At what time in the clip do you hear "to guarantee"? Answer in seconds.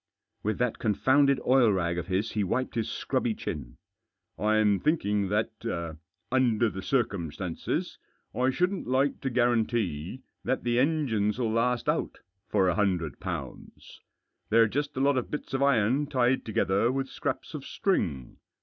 9.21-10.23